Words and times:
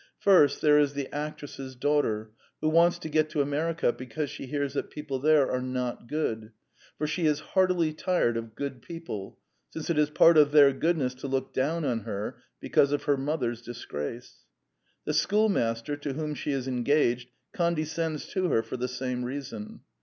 First, 0.17 0.61
there 0.63 0.79
is 0.79 0.93
the 0.95 1.13
actress's 1.13 1.75
daughter, 1.75 2.31
who 2.59 2.69
wants 2.69 2.97
to 2.97 3.07
get 3.07 3.29
to 3.29 3.41
America 3.43 3.93
because 3.93 4.31
she 4.31 4.47
hears 4.47 4.73
that 4.73 4.89
people 4.89 5.19
there 5.19 5.51
are 5.51 5.61
not 5.61 6.07
good; 6.07 6.53
for 6.97 7.05
she 7.05 7.27
is 7.27 7.41
heartily 7.51 7.93
tired 7.93 8.35
of 8.35 8.55
good 8.55 8.81
people, 8.81 9.37
since 9.69 9.91
it 9.91 9.99
is 9.99 10.09
part 10.09 10.39
of 10.39 10.53
their 10.53 10.73
goodness 10.73 11.13
to 11.13 11.27
look 11.27 11.53
down 11.53 11.85
on 11.85 11.99
her 11.99 12.41
because 12.59 12.91
of 12.91 13.03
her 13.03 13.15
mother's 13.15 13.61
dis 13.61 13.85
grace. 13.85 14.39
The 15.05 15.13
schoolmaster, 15.13 15.95
to 15.95 16.13
whom 16.13 16.33
she 16.33 16.51
is 16.51 16.67
en 16.67 16.81
gaged, 16.81 17.29
condescends 17.53 18.25
to 18.29 18.47
her 18.47 18.63
for 18.63 18.77
the 18.77 18.87
same 18.87 19.23
reason. 19.23 19.81